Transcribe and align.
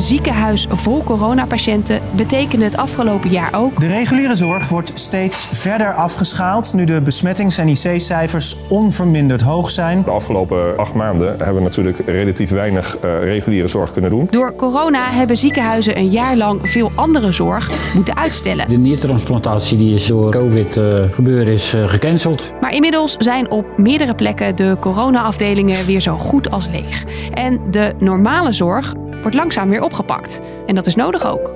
ziekenhuis 0.00 0.66
vol 0.70 1.02
coronapatiënten 1.04 2.00
betekende 2.16 2.64
het 2.64 2.76
afgelopen 2.76 3.30
jaar 3.30 3.54
ook. 3.54 3.80
De 3.80 3.86
reguliere 3.86 4.36
zorg 4.36 4.68
wordt 4.68 4.90
steeds 4.94 5.48
verder 5.50 5.94
afgeschaald 5.94 6.74
nu 6.74 6.84
de 6.84 7.00
besmettings- 7.00 7.58
en 7.58 7.68
IC-cijfers 7.68 8.56
onverminderd 8.68 9.40
hoog 9.40 9.70
zijn. 9.70 10.02
De 10.04 10.10
afgelopen 10.10 10.78
acht 10.78 10.94
maanden 10.94 11.28
hebben 11.28 11.54
we 11.54 11.60
natuurlijk 11.60 11.98
relatief 12.06 12.50
weinig 12.50 12.96
uh, 13.04 13.24
reguliere 13.24 13.68
zorg 13.68 13.92
kunnen 13.92 14.10
doen. 14.10 14.26
Door 14.30 14.56
corona 14.56 15.10
hebben 15.10 15.36
ziekenhuizen 15.36 15.96
een 15.96 16.08
jaar 16.08 16.36
lang 16.36 16.60
veel 16.62 16.92
andere 16.94 17.32
zorg 17.32 17.94
moeten 17.94 18.16
uitstellen. 18.16 18.68
De 18.68 18.78
niertransplantatie 18.78 19.78
die 19.78 19.94
is 19.94 20.06
door 20.06 20.30
COVID 20.30 20.76
uh, 20.76 21.02
gebeuren 21.12 21.52
is 21.52 21.74
uh, 21.74 21.88
gecanceld. 21.88 22.52
Maar 22.60 22.74
inmiddels 22.74 23.16
zijn 23.18 23.50
op 23.50 23.78
meerdere 23.78 24.14
plekken 24.14 24.56
de 24.56 24.76
corona-afdelingen 24.80 25.86
weer 25.86 26.00
zo 26.00 26.16
goed 26.16 26.50
als 26.50 26.68
leeg. 26.68 27.04
En 27.32 27.60
de 27.70 27.94
normale 27.98 28.52
zorg 28.52 28.94
wordt 29.20 29.36
langzaam 29.36 29.68
weer 29.68 29.82
opgepakt. 29.82 30.40
En 30.66 30.74
dat 30.74 30.86
is 30.86 30.94
nodig 30.94 31.26
ook. 31.26 31.54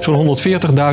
Zo'n 0.00 0.38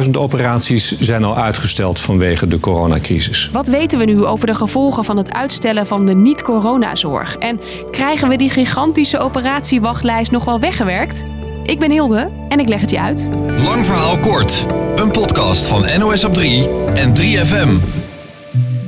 140.000 0.03 0.09
operaties 0.11 0.99
zijn 0.99 1.23
al 1.23 1.37
uitgesteld 1.37 1.99
vanwege 1.99 2.47
de 2.47 2.59
coronacrisis. 2.59 3.49
Wat 3.51 3.67
weten 3.67 3.99
we 3.99 4.05
nu 4.05 4.25
over 4.25 4.47
de 4.47 4.55
gevolgen 4.55 5.03
van 5.03 5.17
het 5.17 5.33
uitstellen 5.33 5.85
van 5.85 6.05
de 6.05 6.13
niet-coronazorg? 6.13 7.37
En 7.37 7.59
krijgen 7.91 8.29
we 8.29 8.35
die 8.35 8.49
gigantische 8.49 9.19
operatiewachtlijst 9.19 10.31
nog 10.31 10.45
wel 10.45 10.59
weggewerkt? 10.59 11.25
Ik 11.63 11.79
ben 11.79 11.91
Hilde 11.91 12.29
en 12.49 12.59
ik 12.59 12.67
leg 12.67 12.81
het 12.81 12.89
je 12.89 12.99
uit. 12.99 13.29
Lang 13.63 13.85
verhaal 13.85 14.19
kort. 14.19 14.65
Een 14.95 15.11
podcast 15.11 15.67
van 15.67 15.99
NOS 15.99 16.23
op 16.23 16.33
3 16.33 16.69
en 16.93 17.13
3FM. 17.21 18.02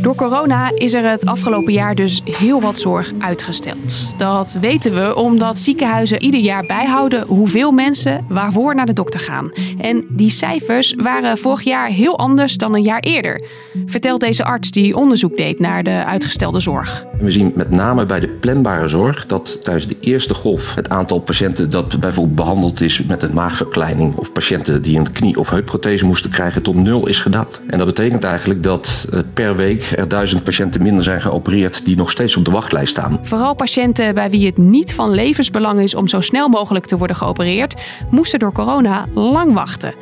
Door 0.06 0.16
corona 0.16 0.72
is 0.76 0.94
er 0.94 1.10
het 1.10 1.26
afgelopen 1.26 1.74
jaar 1.74 1.96
dus 1.96 2.22
heel 2.24 2.62
wat 2.62 2.78
zorg 2.78 3.12
uitgesteld. 3.20 4.18
Dat 4.18 4.58
weten 4.62 4.94
we 4.94 5.16
omdat 5.16 5.60
ziekenhuizen 5.60 6.22
ieder 6.22 6.40
jaar 6.40 6.66
bijhouden 6.66 7.26
hoeveel 7.28 7.72
mensen 7.72 8.26
waarvoor 8.30 8.76
naar 8.76 8.86
de 8.86 8.94
dokter 8.94 9.20
gaan. 9.20 9.52
En 9.78 10.06
die 10.10 10.30
cijfers 10.30 10.94
waren 10.98 11.38
vorig 11.38 11.62
jaar 11.62 11.88
heel 11.88 12.18
anders 12.18 12.58
dan 12.58 12.76
een 12.76 12.82
jaar 12.82 13.00
eerder, 13.00 13.42
vertelt 13.86 14.20
deze 14.20 14.44
arts 14.44 14.72
die 14.72 14.96
onderzoek 14.96 15.38
deed 15.38 15.60
naar 15.60 15.84
de 15.84 16.06
uitgestelde 16.06 16.60
zorg. 16.60 17.06
We 17.20 17.32
zien 17.32 17.52
met 17.56 17.72
name 17.72 18.06
bij 18.06 18.20
de 18.20 18.28
planbare 18.28 18.88
zorg 18.88 19.26
dat 19.26 19.64
tijdens 19.64 19.88
de 19.88 19.98
eerste 20.00 20.34
golf 20.34 20.76
het 20.76 20.90
aantal 20.90 21.20
patiënten 21.20 21.70
dat 21.70 22.00
bijvoorbeeld 22.00 22.36
behandeld 22.36 22.82
is 22.82 23.04
met 23.04 23.24
een 23.24 23.34
maagverkleining 23.34 24.16
of 24.16 24.32
patiënten 24.32 24.82
die 24.82 24.98
een 24.98 25.12
knie- 25.12 25.36
of 25.36 25.50
heupprothese 25.50 26.06
moesten 26.06 26.32
krijgen 26.32 26.62
tot 26.62 26.76
nul 26.76 27.08
is 27.08 27.20
gedaald. 27.20 27.62
En 27.68 27.78
dat 27.78 27.88
betekent 27.88 28.24
eigenlijk 28.24 28.64
dat 28.64 29.08
eh, 29.12 29.20
per 29.34 29.56
week 29.56 29.94
er 29.96 30.08
duizend 30.08 30.44
patiënten 30.44 30.82
minder 30.82 31.04
zijn 31.04 31.22
geopereerd 31.22 31.86
die 31.86 31.96
nog 31.96 32.12
steeds 32.12 32.36
op 32.38 32.46
de 32.46 32.52
wachtlijst 32.52 32.92
staan. 32.92 33.20
Vooral 33.22 33.54
patiënten 33.54 34.16
bij 34.16 34.30
wie 34.30 34.46
het 34.46 34.58
niet 34.58 34.94
van 34.94 35.12
levensbelang 35.12 35.80
is 35.80 35.96
om 35.96 36.08
zo 36.08 36.20
snel 36.20 36.50
mogelijk 36.50 36.86
te 36.86 36.98
worden 36.98 37.16
geopereerd, 37.16 37.82
moesten 38.10 38.40
door 38.40 38.52
corona 38.52 39.06
lang 39.14 39.54
wachten. 39.54 39.94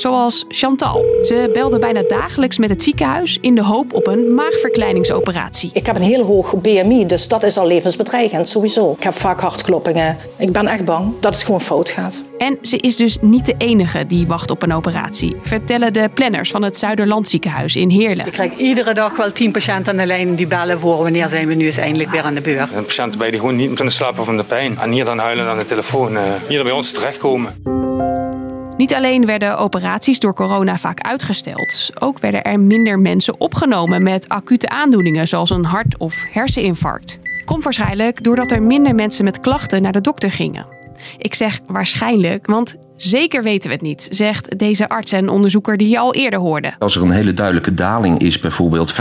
Zoals 0.00 0.44
Chantal. 0.48 1.04
Ze 1.22 1.50
belde 1.52 1.78
bijna 1.78 2.02
dagelijks 2.08 2.58
met 2.58 2.68
het 2.68 2.82
ziekenhuis 2.82 3.38
in 3.40 3.54
de 3.54 3.64
hoop 3.64 3.92
op 3.92 4.06
een 4.06 4.34
maagverkleiningsoperatie. 4.34 5.70
Ik 5.72 5.86
heb 5.86 5.96
een 5.96 6.02
heel 6.02 6.24
hoog 6.24 6.60
BMI, 6.60 7.06
dus 7.06 7.28
dat 7.28 7.42
is 7.42 7.56
al 7.56 7.66
levensbedreigend 7.66 8.48
sowieso. 8.48 8.94
Ik 8.98 9.02
heb 9.02 9.14
vaak 9.14 9.40
hartkloppingen. 9.40 10.16
Ik 10.36 10.52
ben 10.52 10.66
echt 10.66 10.84
bang 10.84 11.12
dat 11.20 11.34
het 11.34 11.42
gewoon 11.42 11.60
fout 11.60 11.88
gaat. 11.88 12.22
En 12.38 12.58
ze 12.62 12.76
is 12.76 12.96
dus 12.96 13.18
niet 13.20 13.46
de 13.46 13.54
enige 13.58 14.06
die 14.06 14.26
wacht 14.26 14.50
op 14.50 14.62
een 14.62 14.72
operatie, 14.72 15.36
vertellen 15.40 15.92
de 15.92 16.08
planners 16.14 16.50
van 16.50 16.62
het 16.62 16.78
Zuiderland 16.78 17.28
ziekenhuis 17.28 17.76
in 17.76 17.90
Heerlen. 17.90 18.26
Ik 18.26 18.32
krijg 18.32 18.56
iedere 18.56 18.94
dag 18.94 19.16
wel 19.16 19.32
tien 19.32 19.52
patiënten 19.52 19.92
aan 19.92 19.98
de 19.98 20.06
lijn 20.06 20.34
die 20.34 20.46
bellen 20.46 20.78
voor 20.78 21.02
wanneer 21.02 21.28
zijn 21.28 21.48
we 21.48 21.54
nu 21.54 21.66
eens 21.66 21.76
eindelijk 21.76 22.10
weer 22.10 22.22
aan 22.22 22.34
de 22.34 22.40
beurt. 22.40 22.60
Er 22.60 22.68
zijn 22.68 22.84
patiënten 22.84 23.18
bij 23.18 23.30
die 23.30 23.38
gewoon 23.38 23.56
niet 23.56 23.74
kunnen 23.74 23.92
slapen 23.92 24.24
van 24.24 24.36
de 24.36 24.44
pijn. 24.44 24.78
En 24.78 24.90
hier 24.90 25.04
dan 25.04 25.18
huilen 25.18 25.46
aan 25.46 25.58
de 25.58 25.66
telefoon. 25.66 26.12
Uh, 26.12 26.22
hier 26.48 26.62
bij 26.62 26.72
ons 26.72 26.92
terechtkomen. 26.92 27.79
Niet 28.80 28.94
alleen 28.94 29.26
werden 29.26 29.58
operaties 29.58 30.20
door 30.20 30.34
corona 30.34 30.76
vaak 30.76 31.00
uitgesteld, 31.00 31.90
ook 31.98 32.18
werden 32.18 32.42
er 32.42 32.60
minder 32.60 32.98
mensen 32.98 33.40
opgenomen 33.40 34.02
met 34.02 34.28
acute 34.28 34.68
aandoeningen 34.68 35.28
zoals 35.28 35.50
een 35.50 35.64
hart- 35.64 35.98
of 35.98 36.24
herseninfarct. 36.30 37.20
Komt 37.44 37.64
waarschijnlijk 37.64 38.22
doordat 38.22 38.50
er 38.50 38.62
minder 38.62 38.94
mensen 38.94 39.24
met 39.24 39.40
klachten 39.40 39.82
naar 39.82 39.92
de 39.92 40.00
dokter 40.00 40.30
gingen. 40.30 40.66
Ik 41.16 41.34
zeg 41.34 41.60
waarschijnlijk, 41.66 42.46
want 42.46 42.76
zeker 43.00 43.42
weten 43.42 43.68
we 43.68 43.74
het 43.74 43.84
niet, 43.84 44.06
zegt 44.10 44.58
deze 44.58 44.88
arts 44.88 45.12
en 45.12 45.28
onderzoeker 45.28 45.76
die 45.76 45.88
je 45.88 45.98
al 45.98 46.14
eerder 46.14 46.40
hoorde. 46.40 46.72
Als 46.78 46.96
er 46.96 47.02
een 47.02 47.10
hele 47.10 47.34
duidelijke 47.34 47.74
daling 47.74 48.20
is, 48.20 48.40
bijvoorbeeld 48.40 48.92
15% 48.92 48.96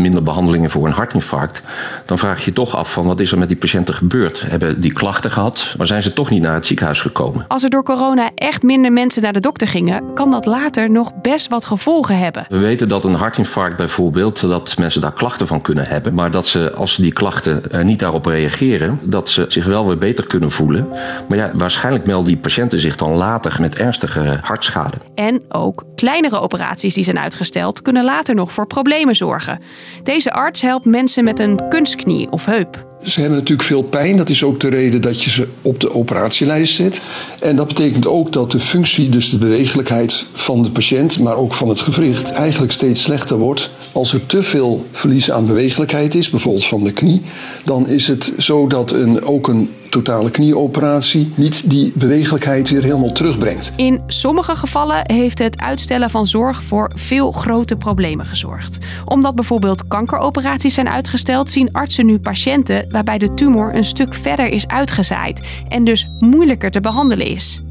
minder 0.00 0.22
behandelingen 0.22 0.70
voor 0.70 0.86
een 0.86 0.92
hartinfarct, 0.92 1.62
dan 2.04 2.18
vraag 2.18 2.38
je 2.38 2.44
je 2.44 2.52
toch 2.52 2.76
af 2.76 2.92
van 2.92 3.06
wat 3.06 3.20
is 3.20 3.32
er 3.32 3.38
met 3.38 3.48
die 3.48 3.56
patiënten 3.56 3.94
gebeurd? 3.94 4.40
Hebben 4.40 4.80
die 4.80 4.92
klachten 4.92 5.30
gehad, 5.30 5.74
maar 5.76 5.86
zijn 5.86 6.02
ze 6.02 6.12
toch 6.12 6.30
niet 6.30 6.42
naar 6.42 6.54
het 6.54 6.66
ziekenhuis 6.66 7.00
gekomen? 7.00 7.44
Als 7.48 7.64
er 7.64 7.70
door 7.70 7.82
corona 7.82 8.30
echt 8.34 8.62
minder 8.62 8.92
mensen 8.92 9.22
naar 9.22 9.32
de 9.32 9.40
dokter 9.40 9.68
gingen, 9.68 10.14
kan 10.14 10.30
dat 10.30 10.46
later 10.46 10.90
nog 10.90 11.20
best 11.22 11.48
wat 11.48 11.64
gevolgen 11.64 12.18
hebben. 12.18 12.46
We 12.48 12.58
weten 12.58 12.88
dat 12.88 13.04
een 13.04 13.14
hartinfarct 13.14 13.76
bijvoorbeeld, 13.76 14.40
dat 14.40 14.76
mensen 14.78 15.00
daar 15.00 15.12
klachten 15.12 15.46
van 15.46 15.62
kunnen 15.62 15.86
hebben, 15.86 16.14
maar 16.14 16.30
dat 16.30 16.46
ze 16.46 16.72
als 16.72 16.94
ze 16.94 17.02
die 17.02 17.12
klachten 17.12 17.62
niet 17.82 17.98
daarop 17.98 18.26
reageren, 18.26 19.00
dat 19.04 19.28
ze 19.28 19.46
zich 19.48 19.64
wel 19.64 19.86
weer 19.86 19.98
beter 19.98 20.26
kunnen 20.26 20.50
voelen. 20.50 20.88
Maar 21.28 21.38
ja, 21.38 21.50
waarschijnlijk 21.54 22.06
melden 22.06 22.26
die 22.26 22.36
patiënten 22.36 22.80
zich 22.80 22.96
dan 22.96 23.15
later 23.16 23.56
met 23.60 23.78
ernstige 23.78 24.38
hartschade. 24.40 24.96
En 25.14 25.44
ook 25.48 25.84
kleinere 25.94 26.40
operaties 26.40 26.94
die 26.94 27.04
zijn 27.04 27.18
uitgesteld 27.18 27.82
kunnen 27.82 28.04
later 28.04 28.34
nog 28.34 28.52
voor 28.52 28.66
problemen 28.66 29.14
zorgen. 29.14 29.62
Deze 30.02 30.32
arts 30.32 30.62
helpt 30.62 30.84
mensen 30.84 31.24
met 31.24 31.38
een 31.38 31.68
kunstknie 31.68 32.30
of 32.30 32.44
heup. 32.44 32.86
Ze 33.02 33.20
hebben 33.20 33.38
natuurlijk 33.38 33.68
veel 33.68 33.82
pijn. 33.82 34.16
Dat 34.16 34.28
is 34.28 34.44
ook 34.44 34.60
de 34.60 34.68
reden 34.68 35.02
dat 35.02 35.24
je 35.24 35.30
ze 35.30 35.48
op 35.62 35.80
de 35.80 35.94
operatielijst 35.94 36.74
zet. 36.74 37.00
En 37.40 37.56
dat 37.56 37.66
betekent 37.66 38.06
ook 38.06 38.32
dat 38.32 38.50
de 38.50 38.60
functie, 38.60 39.08
dus 39.08 39.30
de 39.30 39.38
bewegelijkheid 39.38 40.26
van 40.32 40.62
de 40.62 40.70
patiënt, 40.70 41.18
maar 41.18 41.36
ook 41.36 41.54
van 41.54 41.68
het 41.68 41.80
gewricht, 41.80 42.30
eigenlijk 42.30 42.72
steeds 42.72 43.02
slechter 43.02 43.36
wordt. 43.38 43.70
Als 43.96 44.12
er 44.12 44.26
te 44.26 44.42
veel 44.42 44.86
verlies 44.92 45.30
aan 45.30 45.46
bewegelijkheid 45.46 46.14
is, 46.14 46.30
bijvoorbeeld 46.30 46.66
van 46.66 46.84
de 46.84 46.92
knie, 46.92 47.22
dan 47.64 47.88
is 47.88 48.08
het 48.08 48.32
zo 48.38 48.66
dat 48.66 48.92
een, 48.92 49.24
ook 49.24 49.48
een 49.48 49.70
totale 49.90 50.30
knieoperatie 50.30 51.32
niet 51.34 51.70
die 51.70 51.92
bewegelijkheid 51.94 52.70
weer 52.70 52.82
helemaal 52.82 53.12
terugbrengt. 53.12 53.72
In 53.76 54.02
sommige 54.06 54.54
gevallen 54.54 55.12
heeft 55.12 55.38
het 55.38 55.58
uitstellen 55.58 56.10
van 56.10 56.26
zorg 56.26 56.62
voor 56.62 56.90
veel 56.94 57.30
grote 57.30 57.76
problemen 57.76 58.26
gezorgd. 58.26 58.78
Omdat 59.04 59.34
bijvoorbeeld 59.34 59.88
kankeroperaties 59.88 60.74
zijn 60.74 60.88
uitgesteld, 60.88 61.50
zien 61.50 61.72
artsen 61.72 62.06
nu 62.06 62.18
patiënten 62.18 62.86
waarbij 62.90 63.18
de 63.18 63.34
tumor 63.34 63.74
een 63.74 63.84
stuk 63.84 64.14
verder 64.14 64.48
is 64.48 64.66
uitgezaaid 64.66 65.40
en 65.68 65.84
dus 65.84 66.08
moeilijker 66.18 66.70
te 66.70 66.80
behandelen 66.80 67.26
is. 67.26 67.62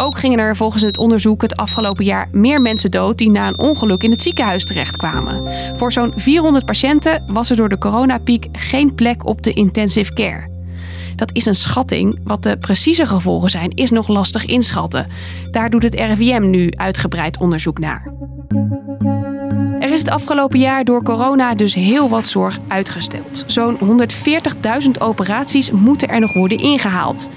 Ook 0.00 0.18
gingen 0.18 0.38
er 0.38 0.56
volgens 0.56 0.82
het 0.82 0.98
onderzoek 0.98 1.42
het 1.42 1.56
afgelopen 1.56 2.04
jaar 2.04 2.28
meer 2.32 2.60
mensen 2.60 2.90
dood 2.90 3.18
die 3.18 3.30
na 3.30 3.48
een 3.48 3.58
ongeluk 3.58 4.02
in 4.02 4.10
het 4.10 4.22
ziekenhuis 4.22 4.64
terechtkwamen. 4.64 5.50
Voor 5.76 5.92
zo'n 5.92 6.12
400 6.16 6.64
patiënten 6.64 7.24
was 7.26 7.50
er 7.50 7.56
door 7.56 7.68
de 7.68 7.78
coronapiek 7.78 8.46
geen 8.52 8.94
plek 8.94 9.26
op 9.26 9.42
de 9.42 9.52
intensive 9.52 10.12
care. 10.12 10.56
Dat 11.16 11.30
is 11.32 11.46
een 11.46 11.54
schatting. 11.54 12.20
Wat 12.24 12.42
de 12.42 12.58
precieze 12.58 13.06
gevolgen 13.06 13.50
zijn, 13.50 13.70
is 13.70 13.90
nog 13.90 14.08
lastig 14.08 14.44
inschatten. 14.44 15.06
Daar 15.50 15.70
doet 15.70 15.82
het 15.82 15.94
RIVM 15.94 16.50
nu 16.50 16.70
uitgebreid 16.70 17.38
onderzoek 17.38 17.78
naar. 17.78 18.12
Is 19.98 20.04
het 20.04 20.12
afgelopen 20.12 20.58
jaar 20.58 20.84
door 20.84 21.02
corona 21.02 21.54
dus 21.54 21.74
heel 21.74 22.08
wat 22.08 22.26
zorg 22.26 22.58
uitgesteld. 22.68 23.44
Zo'n 23.46 23.78
140.000 23.78 24.90
operaties 24.98 25.70
moeten 25.70 26.08
er 26.08 26.20
nog 26.20 26.32
worden 26.32 26.58
ingehaald. 26.58 27.28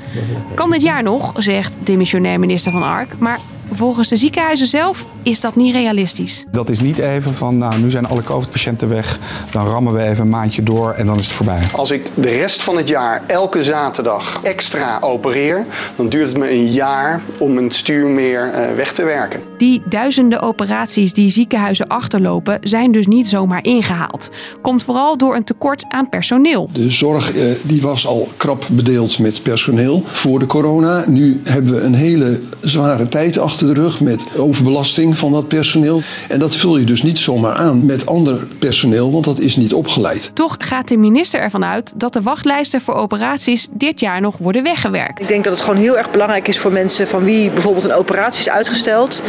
Kan 0.53 0.71
dit 0.71 0.81
jaar 0.81 1.03
nog, 1.03 1.33
zegt 1.37 1.77
demissionair 1.83 2.39
minister 2.39 2.71
Van 2.71 2.83
Ark, 2.83 3.15
maar 3.19 3.39
Volgens 3.73 4.07
de 4.07 4.17
ziekenhuizen 4.17 4.67
zelf 4.67 5.05
is 5.23 5.39
dat 5.39 5.55
niet 5.55 5.73
realistisch. 5.73 6.45
Dat 6.51 6.69
is 6.69 6.79
niet 6.79 6.97
even 6.97 7.33
van, 7.33 7.57
nou, 7.57 7.79
nu 7.79 7.91
zijn 7.91 8.07
alle 8.07 8.23
COVID-patiënten 8.23 8.89
weg, 8.89 9.19
dan 9.51 9.65
rammen 9.65 9.93
we 9.93 10.01
even 10.01 10.23
een 10.23 10.29
maandje 10.29 10.63
door 10.63 10.91
en 10.91 11.05
dan 11.05 11.19
is 11.19 11.25
het 11.25 11.35
voorbij. 11.35 11.61
Als 11.75 11.91
ik 11.91 12.07
de 12.13 12.29
rest 12.29 12.63
van 12.63 12.77
het 12.77 12.87
jaar 12.87 13.21
elke 13.27 13.63
zaterdag 13.63 14.39
extra 14.43 14.99
opereer, 15.01 15.65
dan 15.95 16.09
duurt 16.09 16.27
het 16.27 16.37
me 16.37 16.51
een 16.51 16.71
jaar 16.71 17.21
om 17.37 17.57
een 17.57 17.71
stuurmeer 17.71 18.47
uh, 18.47 18.75
weg 18.75 18.93
te 18.93 19.03
werken. 19.03 19.39
Die 19.57 19.81
duizenden 19.85 20.41
operaties 20.41 21.13
die 21.13 21.29
ziekenhuizen 21.29 21.87
achterlopen, 21.87 22.57
zijn 22.61 22.91
dus 22.91 23.07
niet 23.07 23.27
zomaar 23.27 23.63
ingehaald. 23.63 24.29
Komt 24.61 24.83
vooral 24.83 25.17
door 25.17 25.35
een 25.35 25.43
tekort 25.43 25.85
aan 25.87 26.09
personeel. 26.09 26.69
De 26.73 26.91
zorg 26.91 27.35
uh, 27.35 27.51
die 27.63 27.81
was 27.81 28.07
al 28.07 28.29
krap 28.37 28.65
bedeeld 28.69 29.19
met 29.19 29.43
personeel 29.43 30.03
voor 30.05 30.39
de 30.39 30.45
corona. 30.45 31.03
Nu 31.07 31.41
hebben 31.43 31.73
we 31.73 31.81
een 31.81 31.95
hele 31.95 32.41
zware 32.61 33.07
tijd 33.09 33.37
achter 33.37 33.60
achter 33.61 33.75
de 33.75 33.81
rug 33.81 34.01
met 34.01 34.27
overbelasting 34.37 35.17
van 35.17 35.31
dat 35.31 35.47
personeel. 35.47 36.01
En 36.27 36.39
dat 36.39 36.55
vul 36.55 36.77
je 36.77 36.85
dus 36.85 37.03
niet 37.03 37.19
zomaar 37.19 37.53
aan 37.53 37.85
met 37.85 38.05
ander 38.05 38.47
personeel, 38.59 39.11
want 39.11 39.25
dat 39.25 39.39
is 39.39 39.55
niet 39.55 39.73
opgeleid. 39.73 40.31
Toch 40.33 40.55
gaat 40.59 40.87
de 40.87 40.97
minister 40.97 41.39
ervan 41.39 41.65
uit 41.65 41.93
dat 41.95 42.13
de 42.13 42.21
wachtlijsten 42.21 42.81
voor 42.81 42.93
operaties 42.93 43.67
dit 43.71 43.99
jaar 43.99 44.21
nog 44.21 44.37
worden 44.37 44.63
weggewerkt. 44.63 45.21
Ik 45.21 45.27
denk 45.27 45.43
dat 45.43 45.53
het 45.53 45.61
gewoon 45.61 45.79
heel 45.79 45.97
erg 45.97 46.11
belangrijk 46.11 46.47
is 46.47 46.59
voor 46.59 46.71
mensen 46.71 47.07
van 47.07 47.23
wie 47.23 47.51
bijvoorbeeld 47.51 47.85
een 47.85 47.93
operatie 47.93 48.39
is 48.39 48.49
uitgesteld, 48.49 49.21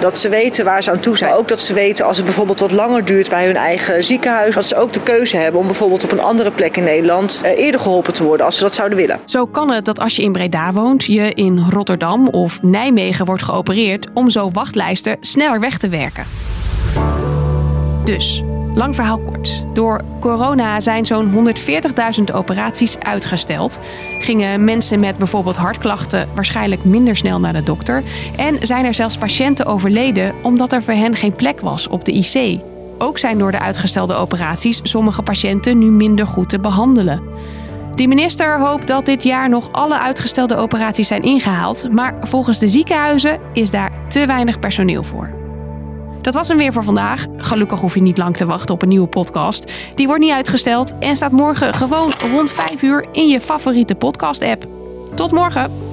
dat 0.00 0.18
ze 0.18 0.28
weten 0.28 0.64
waar 0.64 0.82
ze 0.82 0.90
aan 0.90 1.00
toe 1.00 1.16
zijn. 1.16 1.30
Maar 1.30 1.38
ook 1.38 1.48
dat 1.48 1.60
ze 1.60 1.74
weten 1.74 2.06
als 2.06 2.16
het 2.16 2.24
bijvoorbeeld 2.26 2.60
wat 2.60 2.72
langer 2.72 3.04
duurt 3.04 3.28
bij 3.28 3.46
hun 3.46 3.56
eigen 3.56 4.04
ziekenhuis, 4.04 4.54
dat 4.54 4.64
ze 4.64 4.76
ook 4.76 4.92
de 4.92 5.02
keuze 5.02 5.36
hebben 5.36 5.60
om 5.60 5.66
bijvoorbeeld 5.66 6.04
op 6.04 6.12
een 6.12 6.20
andere 6.20 6.50
plek 6.50 6.76
in 6.76 6.84
Nederland 6.84 7.40
eh, 7.44 7.58
eerder 7.58 7.80
geholpen 7.80 8.12
te 8.12 8.24
worden 8.24 8.46
als 8.46 8.56
ze 8.56 8.62
dat 8.62 8.74
zouden 8.74 8.98
willen. 8.98 9.20
Zo 9.24 9.46
kan 9.46 9.70
het 9.70 9.84
dat 9.84 10.00
als 10.00 10.16
je 10.16 10.22
in 10.22 10.32
Breda 10.32 10.72
woont, 10.72 11.04
je 11.04 11.34
in 11.34 11.66
Rotterdam 11.70 12.28
of 12.28 12.62
Nijmegen 12.62 13.24
wordt 13.24 13.42
geopereerd 13.42 13.78
om 14.14 14.30
zo 14.30 14.50
wachtlijsten 14.50 15.16
sneller 15.20 15.60
weg 15.60 15.78
te 15.78 15.88
werken. 15.88 16.24
Dus, 18.04 18.42
lang 18.74 18.94
verhaal 18.94 19.18
kort. 19.18 19.64
Door 19.74 20.00
corona 20.20 20.80
zijn 20.80 21.06
zo'n 21.06 21.54
140.000 22.18 22.34
operaties 22.34 22.98
uitgesteld. 22.98 23.80
Gingen 24.18 24.64
mensen 24.64 25.00
met 25.00 25.18
bijvoorbeeld 25.18 25.56
hartklachten 25.56 26.28
waarschijnlijk 26.34 26.84
minder 26.84 27.16
snel 27.16 27.40
naar 27.40 27.52
de 27.52 27.62
dokter. 27.62 28.02
En 28.36 28.56
zijn 28.60 28.84
er 28.84 28.94
zelfs 28.94 29.18
patiënten 29.18 29.66
overleden 29.66 30.34
omdat 30.42 30.72
er 30.72 30.82
voor 30.82 30.94
hen 30.94 31.16
geen 31.16 31.34
plek 31.34 31.60
was 31.60 31.88
op 31.88 32.04
de 32.04 32.12
IC. 32.12 32.60
Ook 32.98 33.18
zijn 33.18 33.38
door 33.38 33.50
de 33.50 33.58
uitgestelde 33.58 34.14
operaties 34.14 34.80
sommige 34.82 35.22
patiënten 35.22 35.78
nu 35.78 35.90
minder 35.90 36.26
goed 36.26 36.48
te 36.48 36.60
behandelen. 36.60 37.22
De 38.00 38.08
minister 38.08 38.60
hoopt 38.60 38.86
dat 38.86 39.06
dit 39.06 39.22
jaar 39.22 39.48
nog 39.48 39.72
alle 39.72 39.98
uitgestelde 39.98 40.56
operaties 40.56 41.08
zijn 41.08 41.22
ingehaald, 41.22 41.92
maar 41.92 42.16
volgens 42.20 42.58
de 42.58 42.68
ziekenhuizen 42.68 43.40
is 43.52 43.70
daar 43.70 44.08
te 44.08 44.26
weinig 44.26 44.58
personeel 44.58 45.02
voor. 45.02 45.30
Dat 46.22 46.34
was 46.34 46.48
hem 46.48 46.56
weer 46.56 46.72
voor 46.72 46.84
vandaag. 46.84 47.26
Gelukkig 47.36 47.80
hoef 47.80 47.94
je 47.94 48.02
niet 48.02 48.18
lang 48.18 48.36
te 48.36 48.46
wachten 48.46 48.74
op 48.74 48.82
een 48.82 48.88
nieuwe 48.88 49.08
podcast. 49.08 49.72
Die 49.94 50.06
wordt 50.06 50.22
niet 50.22 50.32
uitgesteld 50.32 50.98
en 50.98 51.16
staat 51.16 51.32
morgen 51.32 51.74
gewoon 51.74 52.12
rond 52.30 52.50
5 52.50 52.82
uur 52.82 53.06
in 53.12 53.28
je 53.28 53.40
favoriete 53.40 53.94
podcast-app. 53.94 54.66
Tot 55.14 55.32
morgen! 55.32 55.89